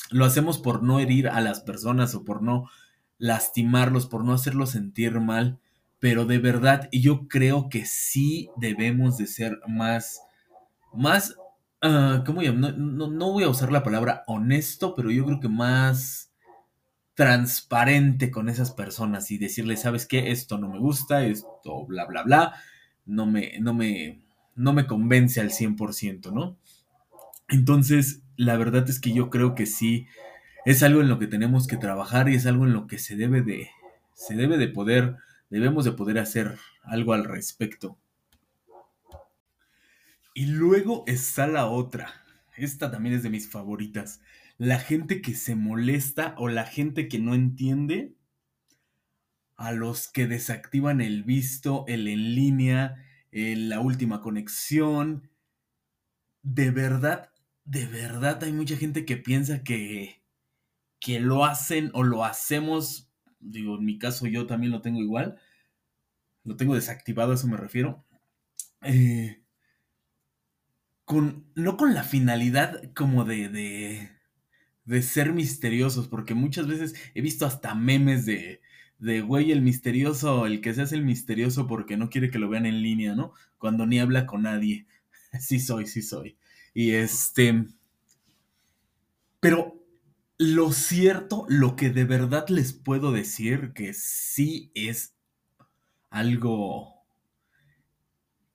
lo 0.10 0.25
hacemos 0.25 0.58
por 0.58 0.84
no 0.84 1.00
herir 1.00 1.30
a 1.30 1.42
las 1.42 1.62
personas 1.62 2.16
o 2.16 2.25
por 2.25 2.42
no 2.42 2.70
lastimarlos, 3.18 4.08
por 4.08 4.25
no 4.25 4.34
hacerlos 4.34 4.72
sentir 4.72 5.20
mal, 5.20 5.60
pero 6.00 6.25
de 6.25 6.40
verdad 6.40 6.90
yo 6.92 7.28
creo 7.28 7.70
que 7.70 7.86
sí 7.86 8.50
debemos 8.58 9.18
de 9.18 9.28
ser 9.28 9.60
más, 9.68 10.22
más, 10.94 11.36
uh, 11.84 12.24
¿cómo 12.25 12.42
no, 12.42 12.72
no 12.72 13.32
voy 13.32 13.44
a 13.44 13.50
usar 13.50 13.72
la 13.72 13.84
palabra 13.84 14.24
honesto, 14.25 14.96
pero 14.96 15.12
yo 15.12 15.25
creo 15.25 15.40
que 15.40 15.50
más 15.50 16.31
transparente 17.13 18.32
con 18.32 18.50
esas 18.50 18.72
personas 18.72 19.32
y 19.32 19.38
decirles, 19.38 19.82
¿sabes 19.82 20.06
qué? 20.06 20.32
Esto 20.32 20.58
no 20.58 20.70
me 20.70 20.80
gusta, 20.80 21.25
esto 21.25 21.86
bla, 21.86 22.06
bla, 22.06 22.24
bla, 22.24 22.56
no 23.06 23.25
me, 23.25 23.60
no 23.60 23.74
me, 23.74 24.22
no 24.56 24.74
me 24.74 24.88
convence 24.88 25.41
al 25.41 25.51
100%, 25.51 26.32
¿no? 26.32 26.58
Entonces, 27.50 28.22
la 28.38 28.58
verdad 28.58 28.89
es 28.89 29.00
que 29.00 29.12
yo 29.12 29.30
creo 29.30 29.56
que 29.56 29.65
sí, 29.65 30.08
es 30.65 30.84
algo 30.84 31.01
en 31.01 31.10
lo 31.10 31.20
que 31.20 31.27
tenemos 31.27 31.68
que 31.68 31.77
trabajar 31.77 32.30
y 32.30 32.36
es 32.36 32.46
algo 32.46 32.65
en 32.65 32.74
lo 32.74 32.88
que 32.88 32.98
se 32.98 33.15
debe 33.15 33.41
de, 33.41 33.70
se 34.13 34.36
debe 34.36 34.58
de 34.58 34.68
poder, 34.68 35.18
debemos 35.50 35.86
de 35.86 35.91
poder 35.91 36.18
hacer 36.20 36.58
algo 36.84 37.13
al 37.13 37.25
respecto. 37.25 37.98
Y 40.34 40.46
luego 40.46 41.03
está 41.08 41.46
la 41.46 41.65
otra. 41.65 42.13
Esta 42.56 42.89
también 42.89 43.15
es 43.15 43.24
de 43.24 43.30
mis 43.30 43.50
favoritas 43.50 44.22
la 44.62 44.77
gente 44.77 45.24
que 45.24 45.34
se 45.34 45.56
molesta 45.56 46.36
o 46.38 46.48
la 46.48 46.65
gente 46.65 47.08
que 47.08 47.18
no 47.18 47.34
entiende 47.34 48.13
a 49.56 49.72
los 49.72 50.08
que 50.08 50.27
desactivan 50.27 51.01
el 51.01 51.24
visto, 51.24 51.84
el 51.88 52.08
en 52.08 52.36
línea, 52.36 53.03
la 53.32 53.80
última 53.80 54.22
conexión. 54.22 55.32
De 56.44 56.70
verdad, 56.70 57.32
de 57.65 57.88
verdad 57.88 58.44
hay 58.44 58.53
mucha 58.53 58.77
gente 58.77 59.03
que 59.03 59.18
piensa 59.18 59.63
que, 59.63 60.22
que 61.00 61.20
lo 61.20 61.44
hacen 61.44 61.89
o 61.96 62.03
lo 62.03 62.24
hacemos. 62.24 63.10
Digo, 63.39 63.80
en 63.80 63.86
mi 63.86 63.98
caso 63.98 64.27
yo 64.27 64.46
también 64.46 64.72
lo 64.72 64.84
tengo 64.84 65.00
igual. 65.00 65.39
Lo 66.44 66.56
tengo 66.56 66.75
desactivado, 66.75 67.32
a 67.32 67.36
eso 67.36 67.48
me 67.48 67.58
refiero. 67.58 68.06
Eh, 68.84 69.41
con, 71.03 71.51
no 71.56 71.77
con 71.77 71.96
la 71.96 72.03
finalidad 72.03 72.94
como 72.94 73.25
de 73.25 74.21
de 74.86 75.02
ser 75.02 75.34
misteriosos, 75.34 76.08
porque 76.08 76.34
muchas 76.34 76.68
veces 76.68 76.96
he 77.14 77.22
visto 77.22 77.46
hasta 77.46 77.76
memes 77.76 78.26
de, 78.26 78.62
de, 79.00 79.22
güey, 79.22 79.52
el 79.52 79.62
misterioso, 79.62 80.46
el 80.46 80.62
que 80.62 80.74
se 80.74 80.84
hace 80.84 80.96
el 80.96 81.04
misterioso 81.04 81.68
porque 81.68 81.98
no 81.98 82.10
quiere 82.10 82.30
que 82.30 82.40
lo 82.40 82.50
vean 82.50 82.66
en 82.66 82.82
línea, 82.82 83.16
¿no? 83.16 83.34
Cuando 83.58 83.86
ni 83.86 84.00
habla 84.00 84.26
con 84.26 84.44
nadie. 84.44 84.88
Sí 85.40 85.60
soy, 85.62 85.88
sí 85.88 86.02
soy. 86.02 86.38
Y 86.74 86.92
este... 86.92 87.66
Pero 89.40 89.82
lo 90.38 90.72
cierto, 90.72 91.46
lo 91.48 91.76
que 91.76 91.90
de 91.90 92.04
verdad 92.04 92.48
les 92.50 92.74
puedo 92.74 93.12
decir, 93.12 93.74
que 93.74 93.94
sí 93.94 94.72
es 94.76 95.16
algo 96.10 97.06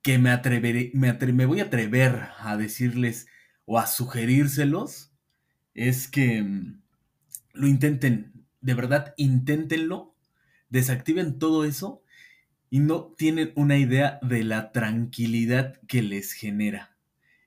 que 0.02 0.18
me 0.18 0.30
atreveré, 0.30 0.90
me, 0.94 1.12
me 1.14 1.46
voy 1.46 1.60
a 1.60 1.64
atrever 1.64 2.28
a 2.38 2.56
decirles 2.56 3.26
o 3.64 3.78
a 3.78 3.86
sugerírselos, 3.86 5.12
es 5.76 6.08
que 6.08 6.42
mm, 6.42 6.82
lo 7.52 7.68
intenten, 7.68 8.32
de 8.60 8.74
verdad, 8.74 9.14
inténtenlo, 9.16 10.14
desactiven 10.70 11.38
todo 11.38 11.64
eso 11.64 12.02
y 12.70 12.80
no 12.80 13.14
tienen 13.16 13.52
una 13.54 13.78
idea 13.78 14.18
de 14.22 14.42
la 14.42 14.72
tranquilidad 14.72 15.80
que 15.86 16.02
les 16.02 16.32
genera. 16.32 16.96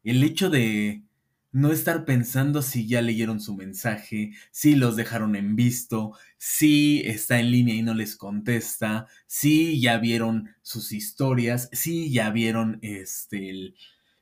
El 0.03 0.23
hecho 0.23 0.49
de 0.49 1.03
no 1.51 1.71
estar 1.71 2.05
pensando 2.05 2.61
si 2.61 2.87
ya 2.87 3.01
leyeron 3.01 3.39
su 3.39 3.55
mensaje, 3.55 4.33
si 4.51 4.75
los 4.75 4.95
dejaron 4.95 5.35
en 5.35 5.55
visto, 5.55 6.13
si 6.37 7.01
está 7.05 7.39
en 7.39 7.51
línea 7.51 7.75
y 7.75 7.81
no 7.81 7.95
les 7.95 8.15
contesta, 8.15 9.07
si 9.25 9.81
ya 9.81 9.97
vieron 9.97 10.49
sus 10.61 10.91
historias, 10.91 11.69
si 11.73 12.11
ya 12.11 12.29
vieron 12.29 12.77
este 12.83 13.49
el, 13.49 13.75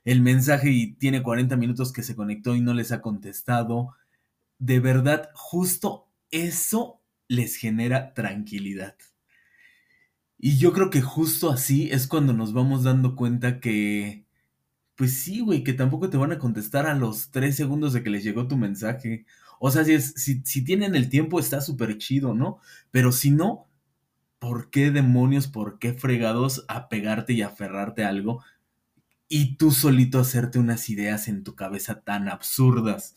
el 0.04 0.22
mensaje 0.22 0.70
y 0.70 0.94
tiene 0.94 1.22
40 1.22 1.56
minutos 1.56 1.92
que 1.92 2.02
se 2.02 2.16
conectó 2.16 2.56
y 2.56 2.62
no 2.62 2.72
les 2.72 2.92
ha 2.92 3.02
contestado, 3.02 3.94
de 4.58 4.80
verdad, 4.80 5.30
justo 5.34 6.08
eso 6.30 7.02
les 7.28 7.56
genera 7.56 8.14
tranquilidad. 8.14 8.96
Y 10.38 10.58
yo 10.58 10.72
creo 10.72 10.90
que 10.90 11.02
justo 11.02 11.50
así 11.50 11.90
es 11.90 12.06
cuando 12.06 12.32
nos 12.32 12.52
vamos 12.52 12.84
dando 12.84 13.16
cuenta 13.16 13.60
que, 13.60 14.24
pues 14.96 15.14
sí, 15.14 15.40
güey, 15.40 15.64
que 15.64 15.74
tampoco 15.74 16.10
te 16.10 16.18
van 16.18 16.32
a 16.32 16.38
contestar 16.38 16.86
a 16.86 16.94
los 16.94 17.30
tres 17.30 17.56
segundos 17.56 17.92
de 17.92 18.02
que 18.02 18.10
les 18.10 18.24
llegó 18.24 18.48
tu 18.48 18.56
mensaje. 18.56 19.26
O 19.60 19.70
sea, 19.70 19.84
si, 19.84 19.94
es, 19.94 20.14
si, 20.16 20.42
si 20.44 20.64
tienen 20.64 20.94
el 20.96 21.10
tiempo 21.10 21.40
está 21.40 21.60
súper 21.60 21.98
chido, 21.98 22.34
¿no? 22.34 22.60
Pero 22.92 23.12
si 23.12 23.30
no, 23.32 23.68
¿por 24.40 24.70
qué 24.70 24.90
demonios, 24.92 25.48
por 25.48 25.78
qué 25.78 25.94
fregados 25.94 26.64
apegarte 26.68 27.34
y 27.34 27.42
aferrarte 27.42 28.04
a 28.04 28.10
algo 28.10 28.42
y 29.28 29.56
tú 29.56 29.72
solito 29.72 30.20
hacerte 30.20 30.58
unas 30.58 30.88
ideas 30.90 31.28
en 31.28 31.44
tu 31.44 31.54
cabeza 31.56 32.02
tan 32.02 32.28
absurdas? 32.28 33.16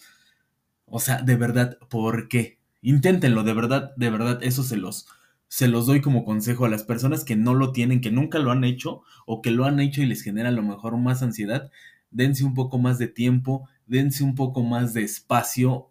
O 0.92 1.00
sea, 1.00 1.22
de 1.22 1.36
verdad, 1.36 1.78
¿por 1.90 2.28
qué? 2.28 2.60
Inténtenlo, 2.82 3.44
de 3.44 3.54
verdad, 3.54 3.96
de 3.96 4.10
verdad, 4.10 4.40
eso 4.44 4.64
se 4.64 4.78
los, 4.78 5.08
se 5.48 5.68
los 5.68 5.88
doy 5.88 6.02
como 6.02 6.26
consejo 6.26 6.66
a 6.66 6.70
las 6.70 6.84
personas 6.84 7.24
que 7.24 7.36
no 7.36 7.54
lo 7.54 7.72
tienen, 7.72 8.02
que 8.02 8.12
nunca 8.12 8.40
lo 8.40 8.52
han 8.52 8.64
hecho 8.64 9.02
o 9.26 9.42
que 9.42 9.52
lo 9.52 9.66
han 9.66 9.80
hecho 9.80 10.02
y 10.02 10.06
les 10.06 10.22
genera 10.22 10.50
a 10.50 10.52
lo 10.52 10.64
mejor 10.64 10.98
más 10.98 11.24
ansiedad. 11.24 11.72
Dense 12.12 12.44
un 12.44 12.54
poco 12.54 12.78
más 12.78 13.00
de 13.00 13.08
tiempo, 13.08 13.68
dense 13.88 14.24
un 14.24 14.36
poco 14.36 14.64
más 14.64 14.94
de 14.94 15.04
espacio 15.04 15.90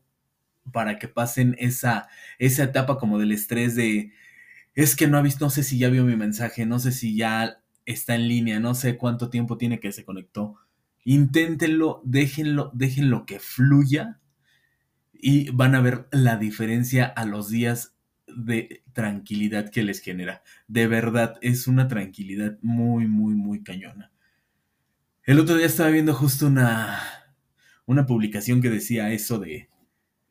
para 0.73 0.99
que 0.99 1.09
pasen 1.09 1.57
esa, 1.59 2.09
esa 2.39 2.65
etapa 2.65 2.99
como 2.99 3.19
del 3.19 3.33
estrés 3.33 3.77
de, 3.77 4.13
es 4.75 4.97
que 4.97 5.09
no 5.09 5.19
ha 5.19 5.23
visto, 5.23 5.45
no 5.47 5.51
sé 5.51 5.63
si 5.65 5.79
ya 5.79 5.91
vio 5.91 6.05
mi 6.05 6.17
mensaje, 6.17 6.67
no 6.67 6.79
sé 6.79 6.93
si 6.93 7.17
ya 7.17 7.63
está 7.87 8.15
en 8.15 8.29
línea, 8.29 8.61
no 8.61 8.75
sé 8.75 8.97
cuánto 8.99 9.31
tiempo 9.31 9.59
tiene 9.59 9.81
que 9.81 9.93
se 9.93 10.05
conectó. 10.05 10.57
Inténtenlo, 11.05 12.03
déjenlo, 12.05 12.71
déjenlo 12.75 13.27
que 13.27 13.41
fluya 13.41 14.20
y 15.23 15.51
van 15.51 15.75
a 15.75 15.81
ver 15.81 16.09
la 16.11 16.37
diferencia 16.37 17.07
a 17.07 17.25
los 17.25 17.49
días 17.49 17.95
de 18.27 18.83
tranquilidad 18.93 19.71
que 19.71 19.83
les 19.83 20.01
genera. 20.01 20.43
De 20.69 20.87
verdad, 20.87 21.37
es 21.41 21.67
una 21.67 21.89
tranquilidad 21.89 22.59
muy, 22.63 23.07
muy, 23.07 23.35
muy 23.35 23.63
cañona. 23.63 24.11
El 25.25 25.39
otro 25.39 25.57
día 25.57 25.67
estaba 25.67 25.91
viendo 25.91 26.15
justo 26.15 26.47
una, 26.47 27.01
una 27.87 28.07
publicación 28.07 28.63
que 28.63 28.71
decía 28.71 29.11
eso 29.13 29.39
de, 29.39 29.69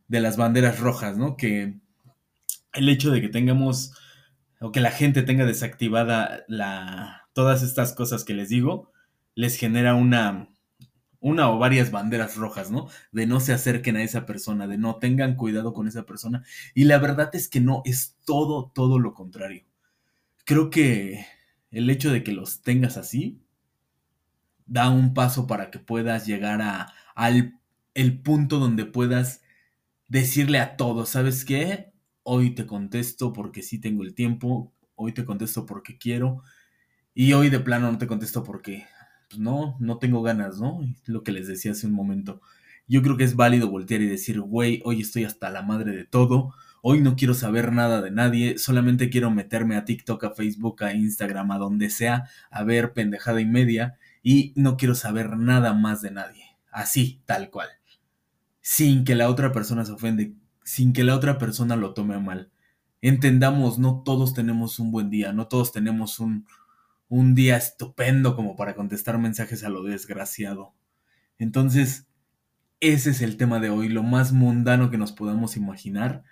de 0.07 0.19
las 0.19 0.37
banderas 0.37 0.79
rojas, 0.79 1.17
¿no? 1.17 1.37
Que 1.37 1.79
el 2.73 2.89
hecho 2.89 3.11
de 3.11 3.21
que 3.21 3.29
tengamos 3.29 3.93
o 4.59 4.71
que 4.71 4.81
la 4.81 4.91
gente 4.91 5.23
tenga 5.23 5.45
desactivada 5.45 6.43
la, 6.47 7.29
todas 7.33 7.63
estas 7.63 7.93
cosas 7.93 8.23
que 8.23 8.33
les 8.33 8.49
digo, 8.49 8.91
les 9.35 9.55
genera 9.55 9.95
una, 9.95 10.49
una 11.19 11.49
o 11.49 11.59
varias 11.59 11.91
banderas 11.91 12.35
rojas, 12.35 12.71
¿no? 12.71 12.87
De 13.11 13.25
no 13.27 13.39
se 13.39 13.53
acerquen 13.53 13.97
a 13.97 14.03
esa 14.03 14.25
persona, 14.25 14.67
de 14.67 14.77
no 14.77 14.97
tengan 14.97 15.35
cuidado 15.35 15.73
con 15.73 15.87
esa 15.87 16.05
persona. 16.05 16.43
Y 16.73 16.85
la 16.85 16.97
verdad 16.99 17.29
es 17.33 17.49
que 17.49 17.59
no, 17.59 17.81
es 17.85 18.17
todo, 18.25 18.71
todo 18.73 18.99
lo 18.99 19.13
contrario. 19.13 19.65
Creo 20.45 20.69
que 20.69 21.25
el 21.71 21.89
hecho 21.89 22.11
de 22.11 22.23
que 22.23 22.31
los 22.31 22.61
tengas 22.61 22.97
así, 22.97 23.41
da 24.65 24.89
un 24.89 25.13
paso 25.13 25.47
para 25.47 25.71
que 25.71 25.79
puedas 25.79 26.25
llegar 26.27 26.61
a, 26.61 26.93
al 27.15 27.59
el 27.95 28.21
punto 28.21 28.59
donde 28.59 28.85
puedas 28.85 29.41
decirle 30.07 30.59
a 30.59 30.77
todos, 30.77 31.09
¿sabes 31.09 31.43
qué? 31.43 31.91
Hoy 32.23 32.51
te 32.51 32.65
contesto 32.65 33.33
porque 33.33 33.63
sí 33.63 33.79
tengo 33.79 34.03
el 34.03 34.13
tiempo, 34.13 34.73
hoy 34.95 35.13
te 35.13 35.25
contesto 35.25 35.65
porque 35.65 35.97
quiero, 35.97 36.43
y 37.13 37.33
hoy 37.33 37.49
de 37.49 37.59
plano 37.59 37.91
no 37.91 37.97
te 37.97 38.07
contesto 38.07 38.43
porque 38.43 38.85
pues 39.29 39.39
no, 39.39 39.77
no 39.79 39.99
tengo 39.99 40.21
ganas, 40.21 40.59
¿no? 40.59 40.81
Lo 41.05 41.23
que 41.23 41.31
les 41.31 41.47
decía 41.47 41.71
hace 41.71 41.87
un 41.87 41.93
momento. 41.93 42.41
Yo 42.87 43.03
creo 43.03 43.15
que 43.15 43.23
es 43.23 43.35
válido 43.35 43.69
voltear 43.69 44.01
y 44.01 44.07
decir, 44.07 44.41
güey, 44.41 44.81
hoy 44.83 45.01
estoy 45.01 45.23
hasta 45.23 45.51
la 45.51 45.61
madre 45.61 45.95
de 45.95 46.05
todo, 46.05 46.55
hoy 46.81 47.01
no 47.01 47.15
quiero 47.15 47.35
saber 47.35 47.71
nada 47.71 48.01
de 48.01 48.09
nadie, 48.09 48.57
solamente 48.57 49.11
quiero 49.11 49.29
meterme 49.29 49.75
a 49.75 49.85
TikTok, 49.85 50.23
a 50.23 50.31
Facebook, 50.31 50.83
a 50.83 50.93
Instagram, 50.93 51.51
a 51.51 51.59
donde 51.59 51.91
sea, 51.91 52.27
a 52.49 52.63
ver 52.63 52.93
pendejada 52.93 53.41
y 53.41 53.45
media, 53.45 53.97
y 54.23 54.53
no 54.55 54.75
quiero 54.75 54.95
saber 54.95 55.37
nada 55.37 55.73
más 55.73 56.01
de 56.01 56.09
nadie. 56.11 56.45
Así, 56.71 57.21
tal 57.25 57.51
cual. 57.51 57.69
Sin 58.61 59.03
que 59.03 59.13
la 59.13 59.29
otra 59.29 59.51
persona 59.51 59.85
se 59.85 59.91
ofende, 59.91 60.33
sin 60.63 60.91
que 60.91 61.03
la 61.03 61.15
otra 61.15 61.37
persona 61.37 61.75
lo 61.75 61.93
tome 61.93 62.17
mal. 62.19 62.49
Entendamos, 63.01 63.77
no 63.77 64.01
todos 64.03 64.33
tenemos 64.33 64.79
un 64.79 64.91
buen 64.91 65.11
día, 65.11 65.31
no 65.31 65.47
todos 65.47 65.71
tenemos 65.71 66.19
un, 66.19 66.47
un 67.09 67.35
día 67.35 67.57
estupendo 67.57 68.35
como 68.35 68.55
para 68.55 68.75
contestar 68.75 69.17
mensajes 69.17 69.63
a 69.63 69.69
lo 69.69 69.83
desgraciado. 69.83 70.73
Entonces, 71.37 72.07
ese 72.79 73.09
es 73.09 73.21
el 73.21 73.35
tema 73.35 73.59
de 73.59 73.69
hoy, 73.69 73.89
lo 73.89 74.03
más 74.03 74.31
mundano 74.31 74.89
que 74.89 74.97
nos 74.97 75.11
podamos 75.11 75.57
imaginar. 75.57 76.23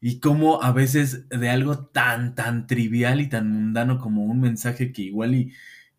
Y 0.00 0.20
cómo 0.20 0.62
a 0.62 0.72
veces 0.72 1.28
de 1.30 1.48
algo 1.48 1.86
tan, 1.86 2.34
tan 2.34 2.66
trivial 2.66 3.20
y 3.20 3.28
tan 3.28 3.50
mundano 3.50 3.98
como 3.98 4.24
un 4.24 4.40
mensaje 4.40 4.92
que 4.92 5.02
igual 5.02 5.34
y 5.34 5.52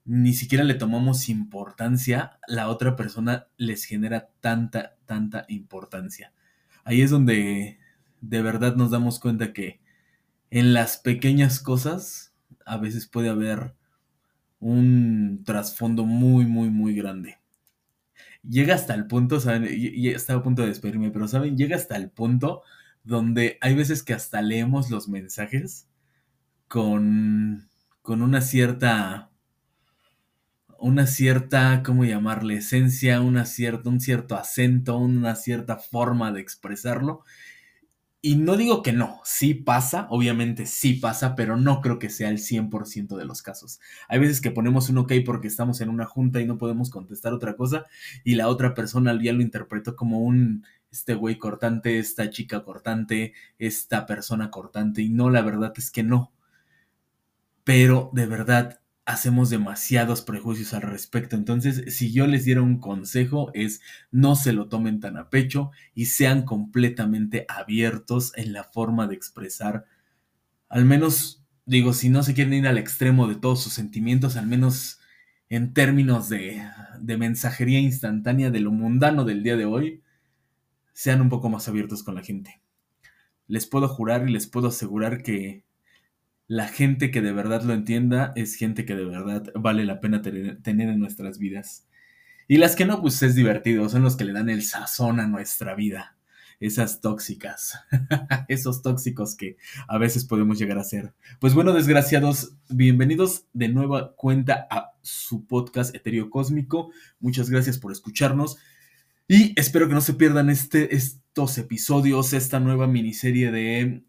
ni 0.06 0.34
siquiera 0.34 0.64
le 0.64 0.76
tomamos 0.76 1.28
importancia, 1.30 2.38
la 2.48 2.70
otra 2.70 2.96
persona 2.96 3.48
les 3.58 3.86
genera 3.86 4.30
tanta, 4.40 4.96
tanta 5.08 5.46
importancia. 5.50 6.32
Ahí 6.84 7.02
es 7.02 7.10
donde 7.10 7.80
de 8.22 8.42
verdad 8.44 8.76
nos 8.76 8.92
damos 8.92 9.20
cuenta 9.20 9.52
que 9.52 9.82
en 10.52 10.74
las 10.74 10.98
pequeñas 10.98 11.60
cosas 11.60 12.34
a 12.66 12.78
veces 12.78 13.08
puede 13.08 13.30
haber 13.30 13.74
un 14.60 15.44
trasfondo 15.46 16.06
muy, 16.06 16.46
muy, 16.46 16.70
muy 16.70 16.96
grande. 16.96 17.38
Llega 18.48 18.76
hasta 18.76 18.94
el 18.94 19.08
punto, 19.08 19.40
¿saben? 19.40 19.66
Estaba 20.06 20.40
a 20.40 20.44
punto 20.44 20.62
de 20.62 20.70
despedirme, 20.70 21.12
pero 21.12 21.28
¿saben? 21.28 21.58
Llega 21.58 21.76
hasta 21.76 21.96
el 21.96 22.12
punto 22.12 22.62
donde 23.04 23.58
hay 23.62 23.76
veces 23.76 24.04
que 24.04 24.14
hasta 24.14 24.42
leemos 24.42 24.90
los 24.90 25.08
mensajes 25.08 25.88
con, 26.68 27.70
con 28.02 28.22
una 28.22 28.42
cierta, 28.42 29.32
una 30.80 31.08
cierta, 31.08 31.84
¿cómo 31.84 32.06
llamarle? 32.06 32.58
Esencia, 32.58 33.22
una 33.22 33.46
cierta, 33.46 33.90
un 33.90 34.00
cierto 34.00 34.36
acento, 34.36 34.98
una 34.98 35.36
cierta 35.36 35.78
forma 35.78 36.32
de 36.32 36.42
expresarlo 36.42 37.24
y 38.26 38.38
no 38.38 38.58
digo 38.58 38.82
que 38.82 38.92
no, 38.92 39.22
sí 39.24 39.54
pasa, 39.54 40.08
obviamente 40.10 40.66
sí 40.66 40.94
pasa, 40.94 41.36
pero 41.36 41.58
no 41.58 41.80
creo 41.80 42.00
que 42.00 42.10
sea 42.10 42.30
el 42.30 42.40
100% 42.40 43.18
de 43.18 43.24
los 43.26 43.44
casos. 43.44 43.80
Hay 44.08 44.18
veces 44.18 44.42
que 44.42 44.50
ponemos 44.50 44.90
un 44.90 44.98
ok 44.98 45.14
porque 45.24 45.48
estamos 45.48 45.80
en 45.80 45.90
una 45.90 46.08
junta 46.08 46.42
y 46.42 46.48
no 46.48 46.58
podemos 46.58 46.90
contestar 46.90 47.34
otra 47.34 47.56
cosa 47.56 47.86
y 48.24 48.34
la 48.34 48.48
otra 48.48 48.74
persona 48.74 49.16
ya 49.22 49.32
lo 49.32 49.44
interpretó 49.44 49.96
como 49.96 50.22
un, 50.22 50.66
este 50.92 51.14
güey 51.14 51.38
cortante, 51.38 52.00
esta 52.00 52.32
chica 52.32 52.64
cortante, 52.64 53.34
esta 53.60 54.08
persona 54.08 54.50
cortante 54.50 55.04
y 55.04 55.10
no, 55.10 55.30
la 55.30 55.44
verdad 55.44 55.74
es 55.78 55.92
que 55.92 56.02
no. 56.02 56.34
Pero 57.64 58.10
de 58.12 58.26
verdad, 58.26 58.80
hacemos 59.06 59.52
demasiados 59.52 60.22
prejuicios 60.22 60.74
al 60.74 60.82
respecto. 60.82 61.36
Entonces, 61.36 61.96
si 61.96 62.12
yo 62.12 62.28
les 62.28 62.44
diera 62.46 62.62
un 62.62 62.80
consejo 62.80 63.52
es 63.54 63.82
no 64.12 64.36
se 64.36 64.52
lo 64.52 64.68
tomen 64.68 65.00
tan 65.00 65.18
a 65.18 65.30
pecho 65.30 65.72
y 65.94 66.08
sean 66.08 66.44
completamente 66.44 67.46
abiertos 67.48 68.34
en 68.36 68.54
la 68.54 68.64
forma 68.64 69.08
de 69.08 69.16
expresar, 69.16 69.86
al 70.70 70.86
menos, 70.86 71.44
digo, 71.66 71.94
si 71.94 72.10
no 72.10 72.24
se 72.24 72.34
quieren 72.34 72.54
ir 72.54 72.68
al 72.68 72.80
extremo 72.80 73.28
de 73.28 73.36
todos 73.36 73.62
sus 73.62 73.74
sentimientos, 73.74 74.38
al 74.38 74.48
menos 74.48 75.00
en 75.50 75.74
términos 75.74 76.28
de, 76.28 76.68
de 77.00 77.18
mensajería 77.18 77.80
instantánea 77.80 78.50
de 78.50 78.60
lo 78.60 78.72
mundano 78.72 79.24
del 79.24 79.44
día 79.44 79.56
de 79.56 79.66
hoy, 79.66 80.02
sean 80.94 81.22
un 81.22 81.30
poco 81.30 81.50
más 81.50 81.68
abiertos 81.68 82.02
con 82.02 82.16
la 82.16 82.24
gente. 82.24 82.62
Les 83.48 83.68
puedo 83.68 83.88
jurar 83.88 84.28
y 84.28 84.32
les 84.32 84.48
puedo 84.48 84.70
asegurar 84.70 85.22
que 85.22 85.65
la 86.48 86.68
gente 86.68 87.12
que 87.12 87.22
de 87.22 87.32
verdad 87.32 87.64
lo 87.64 87.74
entienda 87.74 88.32
es 88.36 88.56
gente 88.56 88.86
que 88.86 88.96
de 88.96 89.06
verdad 89.06 89.52
vale 89.56 89.86
la 89.86 90.00
pena 90.00 90.22
tener, 90.22 90.60
en 90.66 91.00
nuestras 91.00 91.40
vidas. 91.40 91.88
Y 92.48 92.58
las 92.58 92.76
que 92.76 92.86
no, 92.86 93.02
pues 93.02 93.22
es 93.24 93.34
divertido, 93.34 93.90
son 93.90 94.04
los 94.04 94.16
que 94.16 94.26
le 94.26 94.34
dan 94.34 94.50
el 94.50 94.62
sazón 94.62 95.20
a 95.20 95.28
nuestra 95.28 95.74
vida. 95.76 96.18
Esas 96.60 97.02
tóxicas, 97.02 97.80
esos 98.48 98.82
tóxicos 98.82 99.36
que 99.36 99.58
a 99.88 99.98
veces 99.98 100.24
podemos 100.24 100.58
llegar 100.58 100.78
a 100.78 100.84
ser. 100.84 101.14
Pues 101.40 101.54
bueno, 101.54 101.74
desgraciados, 101.74 102.56
bienvenidos 102.70 103.46
de 103.52 103.68
nueva 103.68 104.16
cuenta 104.16 104.68
a 104.70 104.94
su 105.02 105.46
podcast 105.48 105.94
Etéreo 105.94 106.30
Cósmico. 106.30 106.92
Muchas 107.20 107.50
gracias 107.50 107.78
por 107.78 107.92
escucharnos 107.92 108.58
y 109.28 109.60
espero 109.60 109.88
que 109.88 109.96
no 109.96 110.02
se 110.02 110.14
pierdan 110.14 110.50
este, 110.50 110.96
estos 110.96 111.58
episodios, 111.58 112.32
esta 112.32 112.60
nueva 112.60 112.88
miniserie 112.88 113.52
de 113.52 114.06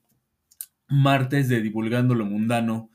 martes 0.89 1.49
de 1.49 1.61
Divulgando 1.61 2.15
lo 2.15 2.27
Mundano. 2.27 2.91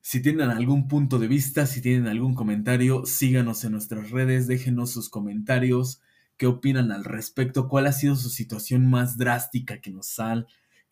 Si 0.00 0.20
tienen 0.20 0.50
algún 0.50 0.88
punto 0.88 1.18
de 1.18 1.28
vista, 1.28 1.66
si 1.66 1.80
tienen 1.80 2.06
algún 2.08 2.34
comentario, 2.34 3.06
síganos 3.06 3.64
en 3.64 3.72
nuestras 3.72 4.10
redes, 4.10 4.46
déjenos 4.46 4.90
sus 4.90 5.08
comentarios, 5.08 6.02
qué 6.36 6.46
opinan 6.46 6.92
al 6.92 7.04
respecto, 7.04 7.68
cuál 7.68 7.86
ha 7.86 7.92
sido 7.92 8.16
su 8.16 8.28
situación 8.28 8.88
más 8.88 9.16
drástica 9.16 9.80
que 9.80 9.90
nos 9.90 10.18
ha, 10.20 10.44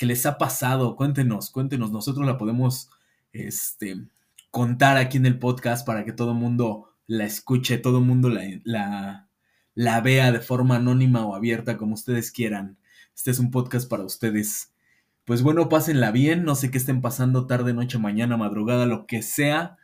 les 0.07 0.27
ha 0.27 0.39
pasado, 0.39 0.97
cuéntenos, 0.97 1.51
cuéntenos, 1.51 1.93
nosotros 1.93 2.27
la 2.27 2.39
podemos 2.39 2.91
este, 3.33 3.97
contar 4.51 4.97
aquí 4.97 5.17
en 5.17 5.27
el 5.27 5.39
podcast 5.39 5.87
para 5.87 6.05
que 6.05 6.13
todo 6.13 6.33
el 6.33 6.39
mundo 6.39 6.89
la 7.07 7.25
escuche, 7.25 7.79
todo 7.79 7.99
el 7.99 8.05
mundo 8.05 8.29
la, 8.29 8.43
la, 8.65 9.29
la 9.75 10.01
vea 10.01 10.33
de 10.33 10.41
forma 10.41 10.77
anónima 10.77 11.25
o 11.27 11.35
abierta, 11.35 11.77
como 11.77 11.95
ustedes 11.95 12.31
quieran. 12.31 12.79
Este 13.15 13.31
es 13.31 13.39
un 13.39 13.51
podcast 13.51 13.89
para 13.89 14.05
ustedes 14.05 14.72
pues 15.33 15.41
bueno, 15.43 15.71
pásenla 15.71 16.11
bien, 16.11 16.45
no 16.45 16.55
sé 16.55 16.71
qué 16.71 16.77
estén 16.77 17.01
pasando 17.01 17.47
tarde, 17.47 17.73
noche, 17.73 17.97
mañana, 17.99 18.37
madrugada, 18.37 18.85
lo 18.85 19.07
que 19.07 19.23
sea. 19.23 19.79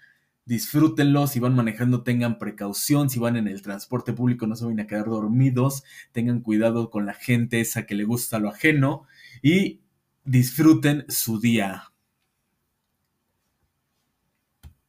Disfrútenlo, 0.45 1.27
si 1.27 1.41
van 1.41 1.55
manejando 1.55 2.03
tengan 2.03 2.39
precaución, 2.39 3.09
si 3.09 3.19
van 3.19 3.35
en 3.37 3.49
el 3.49 3.63
transporte 3.63 4.13
público 4.13 4.47
no 4.47 4.57
se 4.57 4.67
vayan 4.67 4.81
a 4.81 4.87
quedar 4.87 5.07
dormidos, 5.07 5.85
tengan 6.13 6.43
cuidado 6.43 6.91
con 6.91 7.07
la 7.07 7.15
gente 7.15 7.63
esa 7.63 7.87
que 7.87 7.95
le 7.95 8.05
gusta 8.05 8.39
lo 8.39 8.51
ajeno 8.51 9.07
y 9.41 9.81
disfruten 10.23 11.07
su 11.09 11.41
día. 11.41 11.95